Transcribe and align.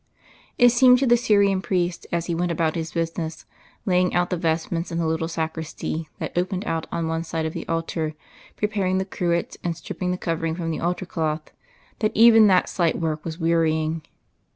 It 0.57 0.69
seemed 0.71 0.97
to 0.97 1.05
the 1.05 1.15
Syrian 1.15 1.61
priest 1.61 2.07
as 2.11 2.25
he 2.25 2.33
went 2.33 2.51
about 2.51 2.73
his 2.73 2.91
business 2.93 3.45
laying 3.85 4.15
out 4.15 4.31
the 4.31 4.35
vestments 4.35 4.91
in 4.91 4.97
the 4.97 5.05
little 5.05 5.27
sacristy 5.27 6.09
that 6.17 6.35
opened 6.35 6.65
out 6.65 6.87
at 6.91 7.03
one 7.03 7.23
side 7.23 7.45
of 7.45 7.53
the 7.53 7.67
altar, 7.67 8.15
preparing 8.55 8.97
the 8.97 9.05
cruets 9.05 9.59
and 9.63 9.77
stripping 9.77 10.09
the 10.09 10.17
covering 10.17 10.55
from 10.55 10.71
the 10.71 10.79
altar 10.79 11.05
cloth 11.05 11.51
that 11.99 12.13
even 12.15 12.47
that 12.47 12.67
slight 12.67 12.99
work 12.99 13.23
was 13.23 13.37
wearying. 13.37 14.01